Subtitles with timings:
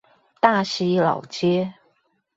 [0.39, 1.71] 大溪老街